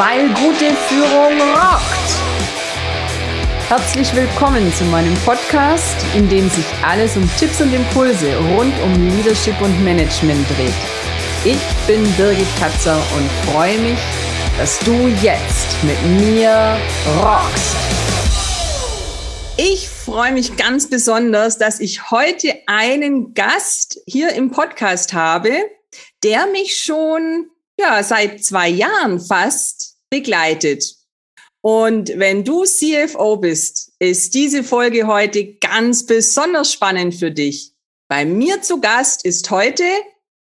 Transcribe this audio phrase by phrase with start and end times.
[0.00, 2.10] weil gute Führung rockt.
[3.68, 8.94] Herzlich willkommen zu meinem Podcast, in dem sich alles um Tipps und Impulse rund um
[9.10, 10.72] Leadership und Management dreht.
[11.44, 13.98] Ich bin Birgit Katzer und freue mich,
[14.56, 14.92] dass du
[15.22, 16.78] jetzt mit mir
[17.18, 17.76] rockst.
[19.58, 25.50] Ich freue mich ganz besonders, dass ich heute einen Gast hier im Podcast habe,
[26.22, 30.96] der mich schon ja, seit zwei Jahren fast begleitet.
[31.62, 37.74] Und wenn du CFO bist, ist diese Folge heute ganz besonders spannend für dich.
[38.08, 39.84] Bei mir zu Gast ist heute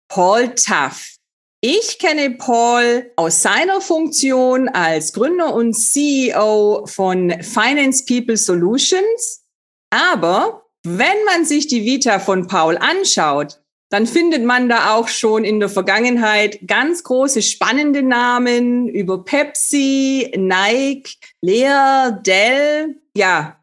[0.10, 1.18] Paul Tuff.
[1.60, 9.44] Ich kenne Paul aus seiner Funktion als Gründer und CEO von Finance People Solutions.
[9.90, 15.46] Aber wenn man sich die Vita von Paul anschaut, dann findet man da auch schon
[15.46, 22.98] in der Vergangenheit ganz große spannende Namen über Pepsi, Nike, Lear, Dell.
[23.16, 23.58] Ja,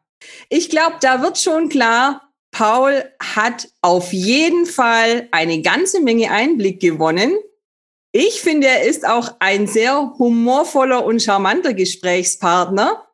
[0.48, 6.80] ich glaube, da wird schon klar, Paul hat auf jeden Fall eine ganze Menge Einblick
[6.80, 7.36] gewonnen.
[8.12, 13.04] Ich finde, er ist auch ein sehr humorvoller und charmanter Gesprächspartner.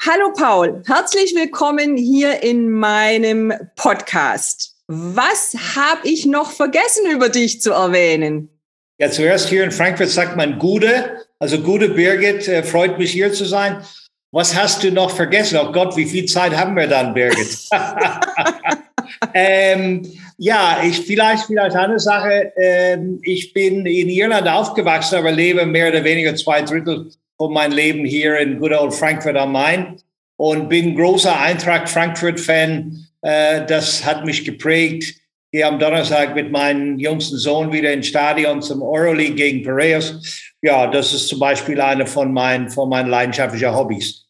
[0.00, 4.73] Hallo Paul, herzlich willkommen hier in meinem Podcast.
[4.86, 8.50] Was habe ich noch vergessen über dich zu erwähnen?
[8.98, 11.20] Ja, zuerst hier in Frankfurt sagt man Gude.
[11.38, 13.82] Also Gude Birgit, äh, freut mich hier zu sein.
[14.30, 15.58] Was hast du noch vergessen?
[15.62, 17.68] Oh Gott, wie viel Zeit haben wir dann, Birgit?
[19.34, 20.06] ähm,
[20.38, 22.52] ja, ich vielleicht vielleicht eine Sache.
[22.56, 27.72] Ähm, ich bin in Irland aufgewachsen, aber lebe mehr oder weniger zwei Drittel von meinem
[27.72, 30.00] Leben hier in good old Frankfurt am Main
[30.36, 35.14] und bin großer Eintracht Frankfurt-Fan das hat mich geprägt.
[35.50, 40.52] Gehe am Donnerstag mit meinem jüngsten Sohn wieder ins Stadion zum Euroleague gegen Piraeus.
[40.62, 44.24] Ja, das ist zum Beispiel eine von meinen, von meinen leidenschaftlichen Hobbys.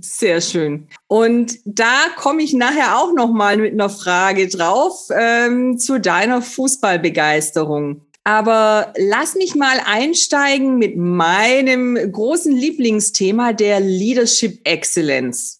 [0.00, 0.86] Sehr schön.
[1.08, 6.42] Und da komme ich nachher auch noch mal mit einer Frage drauf ähm, zu deiner
[6.42, 8.02] Fußballbegeisterung.
[8.22, 15.57] Aber lass mich mal einsteigen mit meinem großen Lieblingsthema der Leadership Excellence.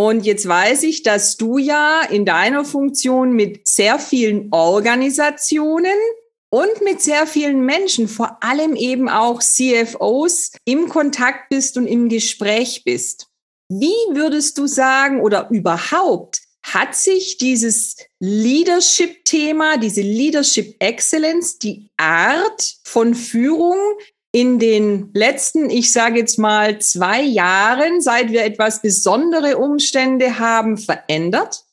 [0.00, 5.98] Und jetzt weiß ich, dass du ja in deiner Funktion mit sehr vielen Organisationen
[6.50, 12.08] und mit sehr vielen Menschen, vor allem eben auch CFOs, im Kontakt bist und im
[12.08, 13.26] Gespräch bist.
[13.68, 22.76] Wie würdest du sagen oder überhaupt hat sich dieses Leadership-Thema, diese Leadership Excellence, die Art
[22.84, 23.78] von Führung
[24.32, 30.76] in den letzten, ich sage jetzt mal, zwei Jahren, seit wir etwas besondere Umstände haben,
[30.76, 31.64] verändert?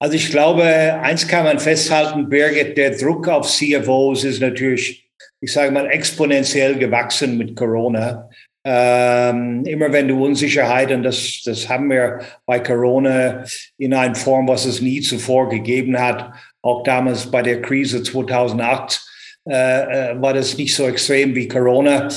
[0.00, 5.52] Also ich glaube, eins kann man festhalten, Birgit, der Druck auf CFOs ist natürlich, ich
[5.52, 8.30] sage mal, exponentiell gewachsen mit Corona.
[8.64, 13.44] Ähm, immer wenn du Unsicherheit, und das, das haben wir bei Corona
[13.76, 19.07] in einer Form, was es nie zuvor gegeben hat, auch damals bei der Krise 2008,
[19.48, 22.08] äh, äh, war das nicht so extrem wie Corona.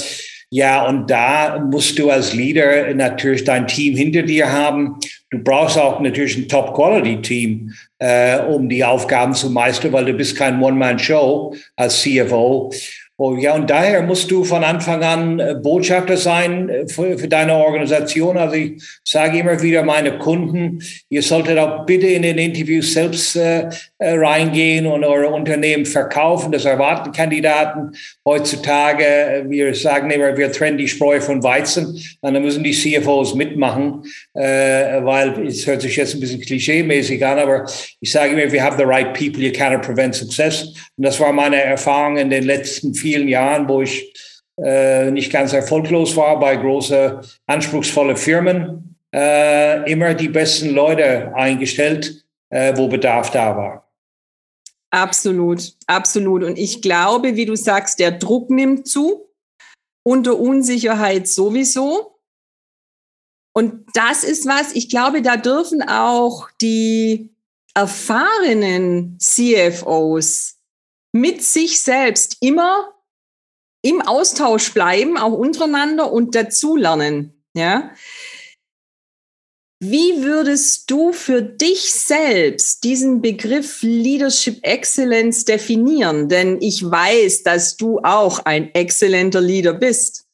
[0.49, 4.97] Ja, und da musst du als Leader natürlich dein Team hinter dir haben.
[5.29, 10.35] Du brauchst auch natürlich ein Top-Quality-Team, äh, um die Aufgaben zu meistern, weil du bist
[10.35, 12.73] kein One-Man-Show als CFO.
[13.23, 17.27] Oh, ja, und daher musst du von Anfang an äh, Botschafter sein äh, für, für,
[17.27, 18.35] deine Organisation.
[18.35, 23.35] Also ich sage immer wieder meine Kunden, ihr solltet auch bitte in den Interviews selbst
[23.35, 26.51] äh, äh reingehen und eure Unternehmen verkaufen.
[26.51, 27.91] Das erwarten Kandidaten
[28.25, 29.45] heutzutage.
[29.47, 32.03] Wir sagen immer, wir trennen die Spreu von Weizen.
[32.23, 34.01] Dann müssen die CFOs mitmachen,
[34.33, 34.41] äh,
[35.03, 37.65] weil es hört sich jetzt ein bisschen klischee-mäßig an, aber
[37.99, 40.73] ich sage immer, we have the right people, you cannot prevent success.
[40.97, 44.13] Und das war meine Erfahrung in den letzten vier vielen Jahren, wo ich
[44.57, 52.23] äh, nicht ganz erfolglos war bei großen, anspruchsvollen Firmen, äh, immer die besten Leute eingestellt,
[52.49, 53.91] äh, wo Bedarf da war.
[54.91, 56.43] Absolut, absolut.
[56.43, 59.29] Und ich glaube, wie du sagst, der Druck nimmt zu,
[60.03, 62.19] unter Unsicherheit sowieso.
[63.53, 67.29] Und das ist was, ich glaube, da dürfen auch die
[67.73, 70.57] erfahrenen CFOs
[71.13, 72.93] mit sich selbst immer
[73.81, 77.43] im Austausch bleiben, auch untereinander und dazulernen.
[77.55, 77.91] Ja.
[79.83, 86.29] Wie würdest du für dich selbst diesen Begriff Leadership Excellence definieren?
[86.29, 90.25] Denn ich weiß, dass du auch ein exzellenter Leader bist.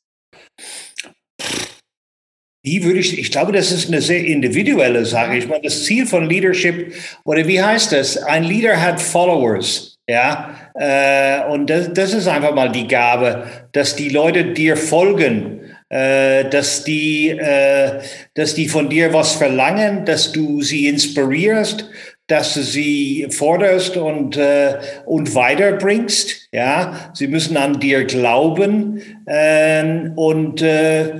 [2.66, 5.38] Wie würde ich, ich glaube, das ist eine sehr individuelle Sache.
[5.38, 8.18] Ich meine, das Ziel von Leadership, oder wie heißt das?
[8.18, 9.97] Ein Leader hat Followers.
[10.10, 13.44] Ja, äh, und das, das ist einfach mal die Gabe,
[13.74, 15.54] dass die Leute dir folgen.
[15.90, 18.02] äh, dass die, äh,
[18.34, 21.90] dass die von dir was verlangen, dass du sie inspirierst,
[22.28, 24.76] dass du sie forderst und, äh,
[25.06, 26.50] und weiterbringst.
[26.52, 31.14] Ja, sie müssen an dir glauben ähm, und äh,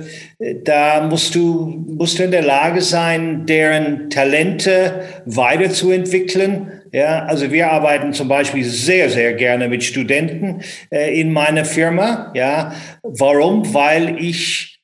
[0.64, 6.72] da musst du, musst du in der Lage sein, deren Talente weiterzuentwickeln.
[6.92, 12.32] Ja, also wir arbeiten zum Beispiel sehr, sehr gerne mit Studenten äh, in meiner Firma.
[12.34, 12.72] Ja,
[13.02, 13.74] warum?
[13.74, 14.77] Weil ich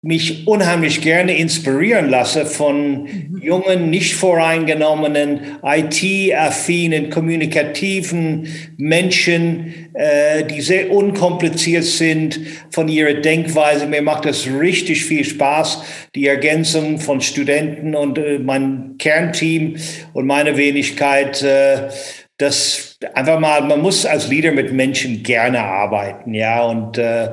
[0.00, 3.40] mich unheimlich gerne inspirieren lasse von mhm.
[3.42, 8.46] jungen, nicht voreingenommenen, IT-affinen, kommunikativen
[8.76, 12.38] Menschen, äh, die sehr unkompliziert sind
[12.70, 13.86] von ihrer Denkweise.
[13.86, 15.82] Mir macht das richtig viel Spaß,
[16.14, 19.76] die Ergänzung von Studenten und äh, mein Kernteam
[20.12, 21.42] und meine Wenigkeit.
[21.42, 21.88] Äh,
[22.38, 27.30] das einfach mal, man muss als Leader mit Menschen gerne arbeiten, ja, und äh,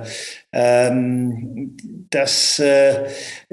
[0.52, 1.76] ähm,
[2.10, 3.04] das, äh,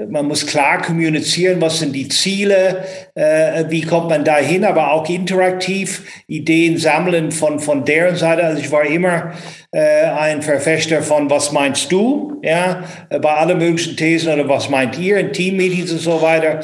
[0.09, 2.85] man muss klar kommunizieren, was sind die Ziele,
[3.15, 8.45] äh, wie kommt man dahin, aber auch interaktiv Ideen sammeln von, von deren Seite.
[8.45, 9.33] Also ich war immer
[9.73, 14.97] äh, ein Verfechter von, was meinst du, ja, bei allen möglichen Thesen oder was meint
[14.99, 16.61] ihr in Teammeetings und so weiter.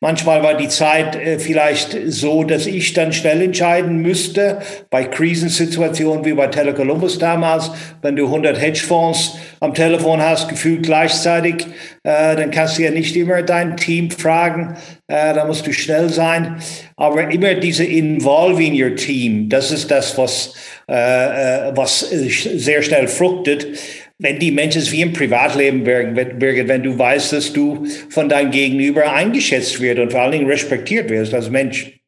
[0.00, 4.58] Manchmal war die Zeit äh, vielleicht so, dass ich dann schnell entscheiden müsste,
[4.90, 7.70] bei Krisensituationen wie bei Telecolumbus damals,
[8.02, 11.66] wenn du 100 Hedgefonds am Telefon hast, gefühlt gleichzeitig,
[12.02, 14.76] äh, dann kannst du ja nicht immer dein Team fragen,
[15.06, 16.60] äh, da musst du schnell sein.
[16.96, 20.52] Aber immer diese Involving your Team, das ist das, was,
[20.90, 23.66] äh, äh was sehr schnell fruchtet
[24.18, 28.50] wenn die Menschen es wie im Privatleben, Birgit, wenn du weißt, dass du von deinem
[28.50, 32.00] Gegenüber eingeschätzt wird und vor allen Dingen respektiert wirst als Mensch.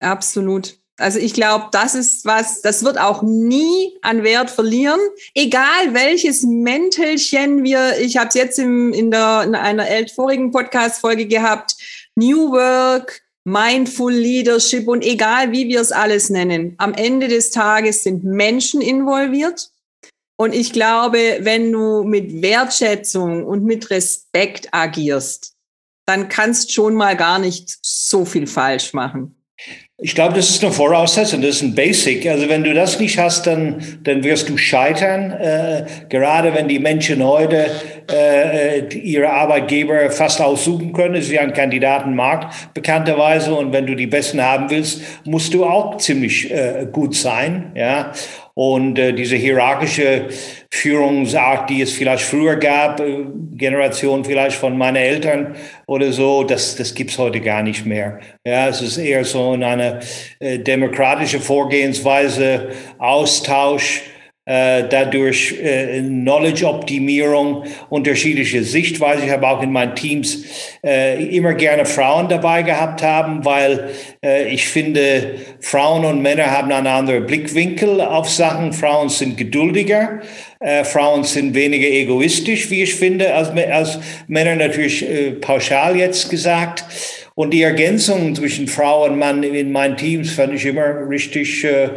[0.00, 0.78] Absolut.
[0.96, 5.00] Also ich glaube, das ist was, das wird auch nie an Wert verlieren,
[5.34, 11.26] egal welches Mäntelchen wir, ich habe es jetzt im, in, der, in einer vorigen Podcast-Folge
[11.26, 11.76] gehabt,
[12.16, 18.02] New Work, Mindful Leadership und egal wie wir es alles nennen, am Ende des Tages
[18.02, 19.69] sind Menschen involviert
[20.40, 25.52] und ich glaube, wenn du mit Wertschätzung und mit Respekt agierst,
[26.06, 29.36] dann kannst schon mal gar nicht so viel falsch machen.
[30.02, 32.26] Ich glaube, das ist eine Voraussetzung, das ist ein Basic.
[32.26, 35.30] Also wenn du das nicht hast, dann, dann wirst du scheitern.
[35.30, 37.70] Äh, gerade wenn die Menschen heute
[38.10, 43.52] äh, ihre Arbeitgeber fast aussuchen können, ist ja ein Kandidatenmarkt bekannterweise.
[43.52, 47.72] Und wenn du die Besten haben willst, musst du auch ziemlich äh, gut sein.
[47.74, 48.12] Ja.
[48.60, 50.28] Und äh, diese hierarchische
[50.70, 56.76] Führungsart, die es vielleicht früher gab, äh, Generation vielleicht von meinen Eltern oder so, das,
[56.76, 58.20] das gibt's heute gar nicht mehr.
[58.44, 60.00] Ja, es ist eher so eine
[60.40, 62.68] äh, demokratische Vorgehensweise,
[62.98, 64.02] Austausch,
[64.50, 69.24] dadurch äh, Knowledge-Optimierung, unterschiedliche Sichtweise.
[69.26, 70.44] Ich habe auch in meinen Teams
[70.84, 73.90] äh, immer gerne Frauen dabei gehabt haben, weil
[74.24, 78.72] äh, ich finde, Frauen und Männer haben einen anderen Blickwinkel auf Sachen.
[78.72, 80.20] Frauen sind geduldiger.
[80.58, 86.28] Äh, Frauen sind weniger egoistisch, wie ich finde, als, als Männer natürlich äh, pauschal jetzt
[86.28, 86.84] gesagt.
[87.40, 91.88] Und die Ergänzung zwischen Frau und Mann in meinen Teams fand ich immer richtig, äh,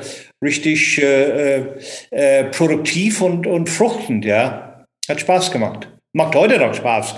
[0.42, 1.66] richtig äh,
[2.12, 4.86] äh, produktiv und, und fruchtend, ja.
[5.10, 5.90] Hat Spaß gemacht.
[6.14, 7.16] Macht heute noch Spaß.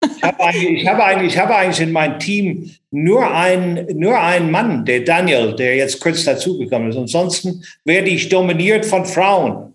[0.00, 4.84] Ich habe eigentlich, ich eigentlich, ich eigentlich in meinem Team nur einen, nur einen Mann,
[4.84, 6.96] der Daniel, der jetzt kurz dazugekommen ist.
[6.96, 9.74] Ansonsten werde ich dominiert von Frauen.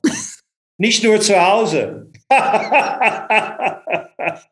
[0.78, 2.10] Nicht nur zu Hause.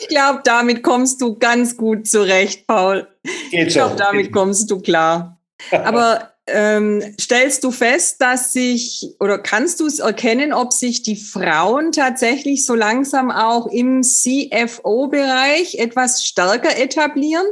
[0.00, 3.06] ich glaube, damit kommst du ganz gut zurecht, Paul.
[3.50, 5.40] Geht ich glaube, damit kommst du klar.
[5.70, 11.16] Aber ähm, stellst du fest, dass sich oder kannst du es erkennen, ob sich die
[11.16, 17.46] Frauen tatsächlich so langsam auch im CFO-Bereich etwas stärker etablieren?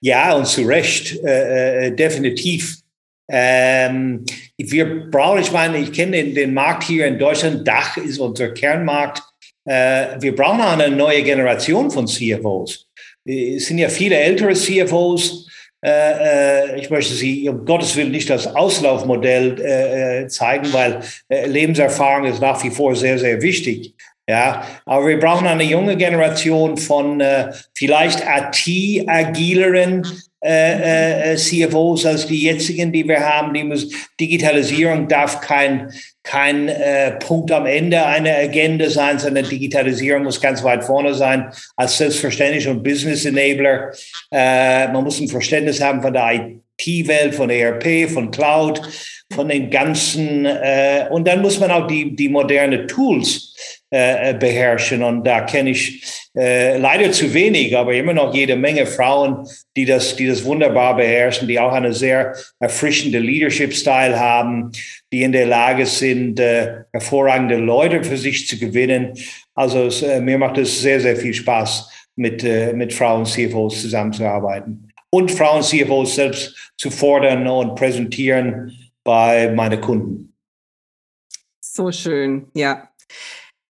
[0.00, 2.78] Ja, und zu Recht, äh, äh, definitiv.
[3.28, 4.24] Ähm,
[4.58, 8.50] wir brauchen, ich meine, ich kenne den, den, Markt hier in Deutschland, Dach ist unser
[8.50, 9.22] Kernmarkt.
[9.64, 12.88] Äh, wir brauchen eine neue Generation von CFOs.
[13.24, 15.44] Es sind ja viele ältere CFOs,
[15.84, 22.24] äh, äh, ich möchte Sie um Gottes Willen nicht als Auslaufmodell äh, zeigen, weil Lebenserfahrung
[22.24, 23.94] ist nach wie vor sehr, sehr wichtig.
[24.26, 30.06] Ja, aber wir brauchen eine junge Generation von äh, vielleicht IT-agileren
[30.44, 33.54] äh, äh, CFOs als die jetzigen, die wir haben.
[33.54, 33.88] Die muss,
[34.20, 35.90] Digitalisierung darf kein,
[36.22, 41.50] kein äh, Punkt am Ende einer Agenda sein, sondern Digitalisierung muss ganz weit vorne sein
[41.76, 43.92] als selbstverständlich und Business Enabler.
[44.30, 48.82] Äh, man muss ein Verständnis haben von der IT-Welt, von ERP, von Cloud,
[49.32, 55.02] von den ganzen, äh, und dann muss man auch die, die moderne Tools äh, beherrschen.
[55.02, 56.02] Und da kenne ich
[56.36, 59.46] äh, leider zu wenig, aber immer noch jede Menge Frauen,
[59.76, 64.72] die das, die das wunderbar beherrschen, die auch eine sehr erfrischende Leadership-Style haben,
[65.12, 69.12] die in der Lage sind, äh, hervorragende Leute für sich zu gewinnen.
[69.54, 74.92] Also es, äh, mir macht es sehr, sehr viel Spaß, mit, äh, mit Frauen-CFOs zusammenzuarbeiten
[75.10, 78.72] und Frauen-CFOs selbst zu fordern und präsentieren
[79.04, 80.34] bei meinen Kunden.
[81.60, 82.88] So schön, ja.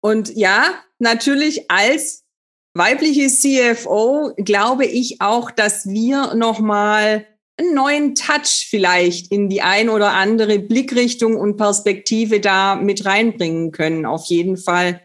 [0.01, 2.25] Und ja, natürlich als
[2.73, 7.27] weibliche CFO glaube ich auch, dass wir nochmal
[7.57, 13.71] einen neuen Touch vielleicht in die ein oder andere Blickrichtung und Perspektive da mit reinbringen
[13.71, 14.05] können.
[14.05, 15.01] Auf jeden Fall.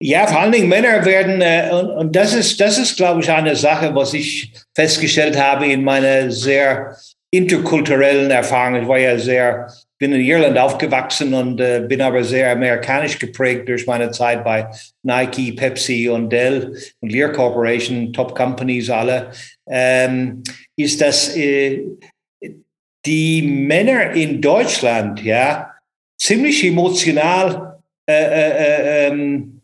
[0.00, 3.30] Ja, vor allen Dingen Männer werden, äh, und, und das ist, das ist, glaube ich,
[3.30, 6.96] eine Sache, was ich festgestellt habe in meiner sehr
[7.36, 8.82] interkulturellen Erfahrung.
[8.82, 13.68] Ich war ja sehr bin in Irland aufgewachsen und äh, bin aber sehr amerikanisch geprägt
[13.68, 14.68] durch meine Zeit bei
[15.02, 19.30] Nike, Pepsi und Dell und Lear Corporation, Top Companies alle,
[19.66, 20.42] ähm,
[20.76, 21.84] ist, dass äh,
[23.06, 25.70] die Männer in Deutschland ja
[26.18, 29.62] ziemlich emotional äh, äh, äh ähm,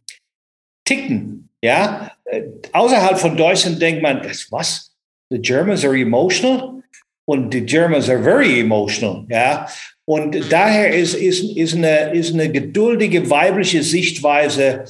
[0.86, 1.50] ticken.
[1.62, 4.90] Ja, äh, außerhalb von Deutschland denkt man, was?
[5.28, 6.79] The Germans are emotional
[7.26, 9.24] und the Germans are very emotional.
[9.28, 9.68] Ja,
[10.04, 14.84] und daher ist, ist, ist, eine, ist eine geduldige weibliche Sichtweise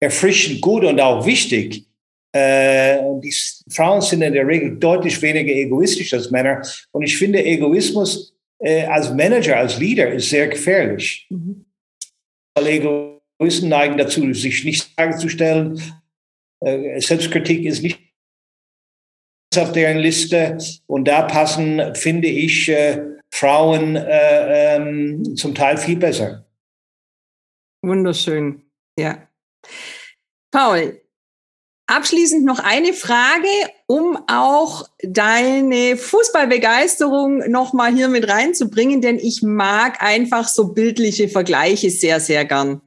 [0.00, 1.86] erfrischend gut und auch wichtig.
[2.32, 3.34] Äh, die
[3.70, 6.60] Frauen sind in der Regel deutlich weniger egoistisch als Männer.
[6.92, 11.26] Und ich finde, Egoismus äh, als Manager, als Leader ist sehr gefährlich.
[11.30, 11.64] Mhm.
[12.54, 15.80] Weil Egoisten neigen dazu, sich nicht Fragen zu stellen.
[16.60, 17.98] Äh, Selbstkritik ist nicht
[19.58, 20.58] auf deren Liste.
[20.86, 26.46] Und da passen, finde ich, äh, Frauen äh, ähm, zum Teil viel besser.
[27.82, 28.62] Wunderschön,
[28.98, 29.28] ja.
[30.50, 31.00] Paul,
[31.86, 33.48] abschließend noch eine Frage,
[33.86, 41.90] um auch deine Fußballbegeisterung nochmal hier mit reinzubringen, denn ich mag einfach so bildliche Vergleiche
[41.90, 42.80] sehr, sehr gern.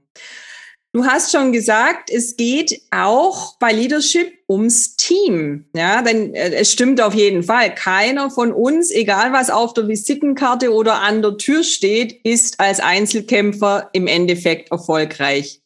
[1.00, 5.64] Du hast schon gesagt, es geht auch bei Leadership ums Team.
[5.74, 7.74] Ja, denn äh, es stimmt auf jeden Fall.
[7.74, 12.82] Keiner von uns, egal was auf der Visitenkarte oder an der Tür steht, ist als
[12.82, 15.62] Einzelkämpfer im Endeffekt erfolgreich.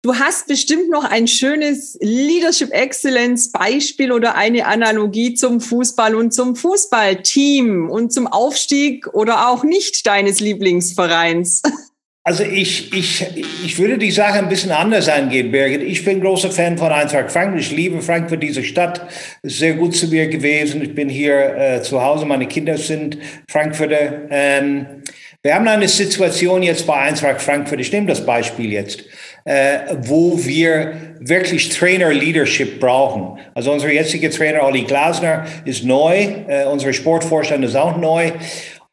[0.00, 6.32] Du hast bestimmt noch ein schönes Leadership Excellence Beispiel oder eine Analogie zum Fußball und
[6.32, 11.60] zum Fußballteam und zum Aufstieg oder auch nicht deines Lieblingsvereins.
[12.28, 13.24] Also ich, ich,
[13.64, 15.80] ich würde die Sache ein bisschen anders angehen, Birgit.
[15.80, 17.62] Ich bin großer Fan von Eintracht Frankfurt.
[17.62, 19.00] Ich liebe Frankfurt, diese Stadt.
[19.40, 20.82] Ist sehr gut zu mir gewesen.
[20.82, 22.26] Ich bin hier äh, zu Hause.
[22.26, 23.16] Meine Kinder sind
[23.48, 24.28] Frankfurter.
[24.28, 24.84] Ähm,
[25.42, 27.80] wir haben eine Situation jetzt bei Eintracht Frankfurt.
[27.80, 29.04] Ich nehme das Beispiel jetzt,
[29.46, 33.38] äh, wo wir wirklich Trainer-Leadership brauchen.
[33.54, 36.26] Also unser jetziger Trainer Olli Glasner ist neu.
[36.46, 38.32] Äh, unser Sportvorstand ist auch neu.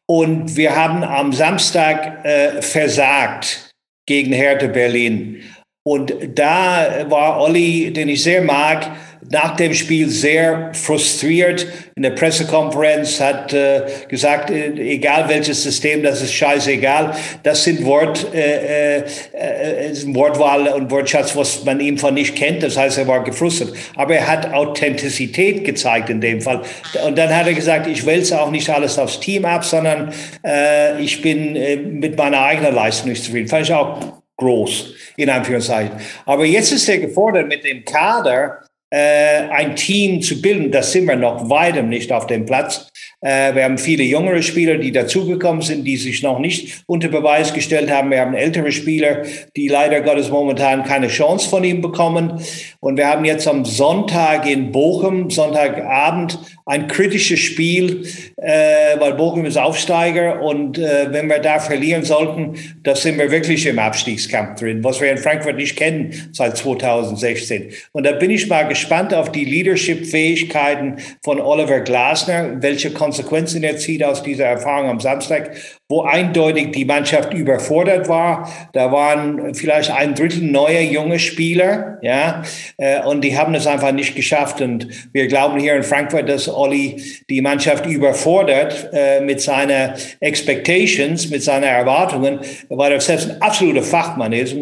[0.08, 3.70] Und wir haben am Samstag äh, versagt
[4.06, 5.42] gegen Hertha Berlin.
[5.84, 8.90] Und da war Olli, den ich sehr mag,
[9.30, 11.66] nach dem Spiel sehr frustriert.
[11.94, 17.14] In der Pressekonferenz hat äh, gesagt, äh, egal welches System, das ist scheißegal.
[17.42, 22.62] Das sind Wort, äh, äh, äh Wortwahl und Wortschatz, was man ihm von nicht kennt.
[22.62, 23.72] Das heißt, er war gefrustet.
[23.96, 26.62] Aber er hat Authentizität gezeigt in dem Fall.
[27.04, 30.12] Und dann hat er gesagt, ich wälze auch nicht alles aufs Team ab, sondern
[30.44, 33.48] äh, ich bin äh, mit meiner eigenen Leistung nicht zufrieden.
[33.48, 35.92] Fand ich auch groß, in Anführungszeichen.
[36.24, 41.16] Aber jetzt ist er gefordert mit dem Kader, ein Team zu bilden, das sind wir
[41.16, 42.88] noch weitem nicht auf dem Platz.
[43.20, 47.52] Äh, wir haben viele jüngere Spieler, die dazugekommen sind, die sich noch nicht unter Beweis
[47.52, 48.10] gestellt haben.
[48.10, 49.22] Wir haben ältere Spieler,
[49.56, 52.40] die leider Gottes momentan keine Chance von ihm bekommen.
[52.80, 59.44] Und wir haben jetzt am Sonntag in Bochum, Sonntagabend, ein kritisches Spiel, äh, weil Bochum
[59.44, 64.60] ist Aufsteiger und äh, wenn wir da verlieren sollten, da sind wir wirklich im Abstiegskampf
[64.60, 67.70] drin, was wir in Frankfurt nicht kennen seit 2016.
[67.92, 68.75] Und da bin ich mal gespannt
[69.14, 75.52] auf die Leadership-Fähigkeiten von Oliver Glasner, welche Konsequenzen er zieht aus dieser Erfahrung am Samstag
[75.88, 78.50] wo eindeutig die Mannschaft überfordert war.
[78.72, 82.42] Da waren vielleicht ein Drittel neue junge Spieler, ja,
[82.76, 84.60] äh, und die haben es einfach nicht geschafft.
[84.60, 91.30] Und wir glauben hier in Frankfurt, dass Olli die Mannschaft überfordert äh, mit seiner Expectations,
[91.30, 94.56] mit seinen Erwartungen, weil er selbst ein absoluter Fachmann ist,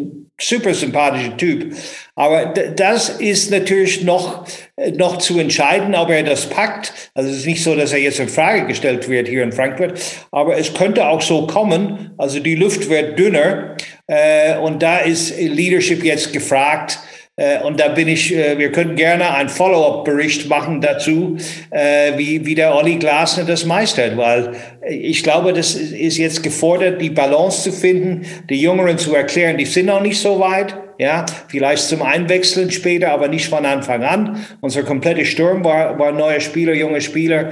[0.49, 1.75] super sympathischer Typ.
[2.17, 4.47] Aber das ist natürlich noch,
[4.77, 6.93] äh, noch zu entscheiden, ob er das packt.
[7.15, 10.01] Also es ist nicht so, dass er jetzt in Frage gestellt wird hier in Frankfurt,
[10.31, 12.15] aber es könnte auch so kommen.
[12.19, 16.99] Also die Luft wird dünner Äh, und da ist Leadership jetzt gefragt.
[17.37, 21.37] Äh, und da bin ich, äh, wir könnten gerne einen Follow-up-Bericht machen dazu,
[21.71, 24.53] äh, wie, wie der Olli Glasner das meistert, weil
[24.89, 29.65] ich glaube, das ist jetzt gefordert, die Balance zu finden, die Jüngeren zu erklären, die
[29.65, 30.77] sind noch nicht so weit.
[30.97, 34.47] Ja, vielleicht zum Einwechseln später, aber nicht von Anfang an.
[34.61, 37.51] Unser kompletter Sturm war, war neuer Spieler, junge Spieler,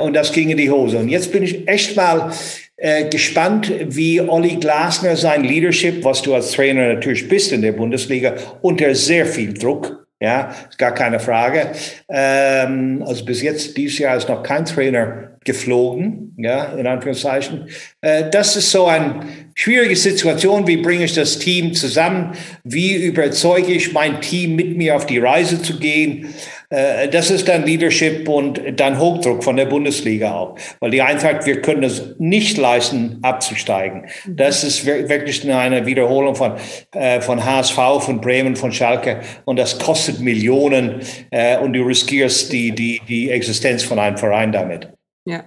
[0.00, 0.98] und das ging in die Hose.
[0.98, 2.30] Und jetzt bin ich echt mal
[2.80, 7.72] äh, gespannt, wie Olli Glasner sein Leadership, was du als Trainer natürlich bist in der
[7.72, 11.72] Bundesliga, unter sehr viel Druck, ja, gar keine Frage.
[12.08, 17.68] Ähm, also bis jetzt, dieses Jahr ist noch kein Trainer geflogen, ja, in Anführungszeichen.
[18.00, 19.20] Äh, das ist so eine
[19.54, 20.66] schwierige Situation.
[20.66, 22.32] Wie bringe ich das Team zusammen?
[22.64, 26.32] Wie überzeuge ich mein Team, mit mir auf die Reise zu gehen?
[26.70, 30.58] Äh, das ist dann Leadership und dann Hochdruck von der Bundesliga auch.
[30.80, 34.06] Weil die Eintracht, wir können es nicht leisten, abzusteigen.
[34.26, 36.54] Das ist wirklich eine Wiederholung von,
[36.92, 39.20] äh, von HSV, von Bremen, von Schalke.
[39.44, 44.52] Und das kostet Millionen äh, und du riskierst die, die, die Existenz von einem Verein
[44.52, 44.88] damit.
[45.24, 45.44] Ja.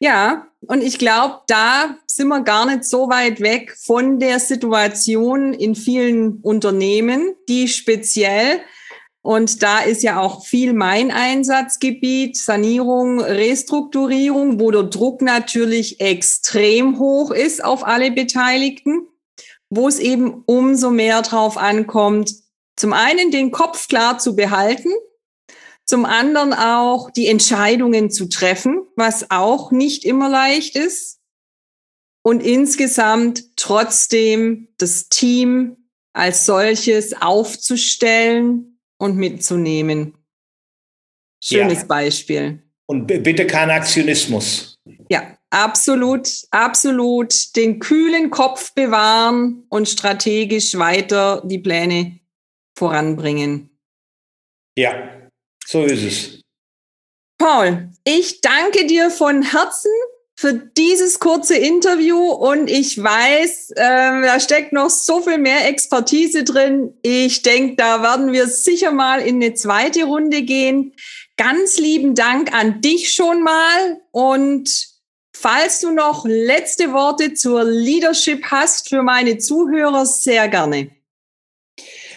[0.00, 5.54] Ja, und ich glaube, da sind wir gar nicht so weit weg von der Situation
[5.54, 8.60] in vielen Unternehmen, die speziell
[9.24, 16.98] und da ist ja auch viel mein Einsatzgebiet, Sanierung, Restrukturierung, wo der Druck natürlich extrem
[16.98, 19.08] hoch ist auf alle Beteiligten,
[19.70, 22.34] wo es eben umso mehr drauf ankommt,
[22.76, 24.90] zum einen den Kopf klar zu behalten,
[25.86, 31.18] zum anderen auch die Entscheidungen zu treffen, was auch nicht immer leicht ist.
[32.22, 38.73] Und insgesamt trotzdem das Team als solches aufzustellen,
[39.04, 40.14] und mitzunehmen.
[41.42, 41.86] Schönes ja.
[41.86, 42.62] Beispiel.
[42.86, 44.76] Und bitte kein Aktionismus.
[45.10, 47.54] Ja, absolut, absolut.
[47.56, 52.18] Den kühlen Kopf bewahren und strategisch weiter die Pläne
[52.78, 53.70] voranbringen.
[54.76, 55.28] Ja,
[55.66, 56.40] so ist es.
[57.38, 59.92] Paul, ich danke dir von Herzen
[60.44, 66.44] für dieses kurze Interview und ich weiß, äh, da steckt noch so viel mehr Expertise
[66.44, 66.92] drin.
[67.00, 70.92] Ich denke, da werden wir sicher mal in eine zweite Runde gehen.
[71.38, 74.68] Ganz lieben Dank an dich schon mal und
[75.34, 80.90] falls du noch letzte Worte zur Leadership hast für meine Zuhörer, sehr gerne.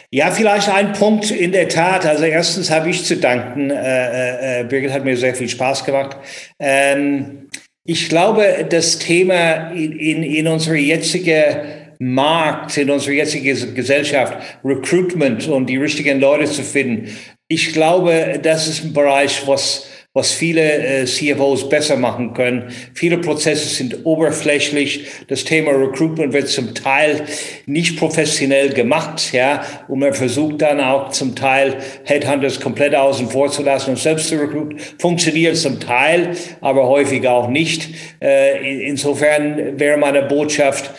[0.10, 2.06] Ja, vielleicht ein Punkt in der Tat.
[2.06, 3.70] Also erstens habe ich zu danken.
[3.72, 6.18] Äh, äh, Birgit hat mir sehr viel Spaß gemacht.
[6.60, 7.50] Ähm,
[7.88, 11.62] ich glaube, das Thema in, in, in unserer jetzigen
[12.00, 17.15] Markt, in unserer jetzigen Gesellschaft, Recruitment und die richtigen Leute zu finden,
[17.47, 22.74] ich glaube, das ist ein Bereich, was was viele äh, CFOs besser machen können.
[22.96, 25.06] Viele Prozesse sind oberflächlich.
[25.28, 27.24] Das Thema Recruitment wird zum Teil
[27.67, 33.52] nicht professionell gemacht, ja, und man versucht dann auch zum Teil Headhunters komplett außen vor
[33.52, 34.80] zu lassen und selbst zu recruiten.
[34.98, 37.89] Funktioniert zum Teil, aber häufig auch nicht.
[38.20, 40.91] Äh, insofern wäre meine Botschaft,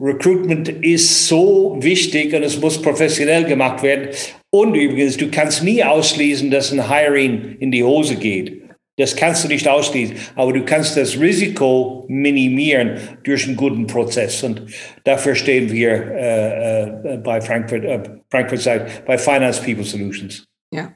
[0.00, 4.08] Recruitment ist so wichtig und es muss professionell gemacht werden.
[4.50, 8.62] Und übrigens, du kannst nie ausschließen, dass ein Hiring in die Hose geht.
[8.96, 14.42] Das kannst du nicht ausschließen, aber du kannst das Risiko minimieren durch einen guten Prozess.
[14.42, 14.62] Und
[15.04, 20.44] dafür stehen wir äh, äh, bei Frankfurt, äh, Frankfurt Side, bei Finance People Solutions.
[20.70, 20.92] Ja,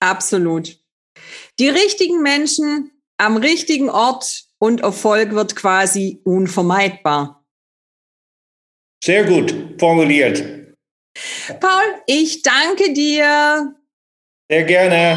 [0.00, 0.78] absolut.
[1.58, 7.45] Die richtigen Menschen am richtigen Ort und Erfolg wird quasi unvermeidbar.
[9.06, 10.42] Sehr gut formuliert.
[11.60, 13.72] Paul, ich danke dir.
[14.50, 15.16] Sehr gerne.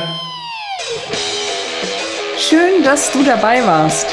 [2.37, 4.05] Schön, dass du dabei warst.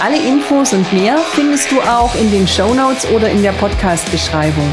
[0.00, 4.72] Alle Infos und mehr findest du auch in den Show Notes oder in der Podcast-Beschreibung.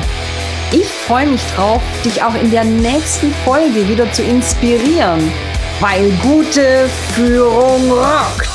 [0.72, 5.32] Ich freue mich drauf, dich auch in der nächsten Folge wieder zu inspirieren,
[5.80, 8.53] weil gute Führung rockt.